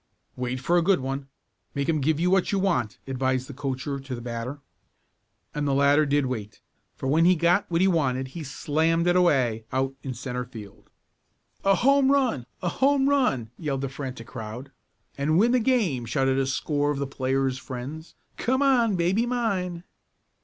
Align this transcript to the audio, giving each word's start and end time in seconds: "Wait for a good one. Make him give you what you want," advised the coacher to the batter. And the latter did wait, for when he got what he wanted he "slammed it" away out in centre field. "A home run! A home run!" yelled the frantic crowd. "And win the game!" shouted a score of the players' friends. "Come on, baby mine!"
"Wait 0.35 0.59
for 0.59 0.79
a 0.79 0.81
good 0.81 0.99
one. 0.99 1.27
Make 1.75 1.87
him 1.87 2.01
give 2.01 2.19
you 2.19 2.31
what 2.31 2.51
you 2.51 2.57
want," 2.57 2.97
advised 3.05 3.47
the 3.47 3.53
coacher 3.53 3.99
to 3.99 4.15
the 4.15 4.19
batter. 4.19 4.59
And 5.53 5.67
the 5.67 5.75
latter 5.75 6.07
did 6.07 6.25
wait, 6.25 6.59
for 6.95 7.05
when 7.05 7.23
he 7.25 7.35
got 7.35 7.69
what 7.69 7.81
he 7.81 7.87
wanted 7.87 8.29
he 8.29 8.43
"slammed 8.43 9.05
it" 9.05 9.15
away 9.15 9.63
out 9.71 9.93
in 10.01 10.15
centre 10.15 10.43
field. 10.43 10.89
"A 11.63 11.75
home 11.75 12.11
run! 12.11 12.47
A 12.63 12.69
home 12.69 13.09
run!" 13.09 13.51
yelled 13.59 13.81
the 13.81 13.89
frantic 13.89 14.25
crowd. 14.25 14.71
"And 15.19 15.37
win 15.37 15.51
the 15.51 15.59
game!" 15.59 16.05
shouted 16.07 16.39
a 16.39 16.47
score 16.47 16.89
of 16.89 16.97
the 16.97 17.05
players' 17.05 17.59
friends. 17.59 18.15
"Come 18.37 18.63
on, 18.63 18.95
baby 18.95 19.27
mine!" 19.27 19.83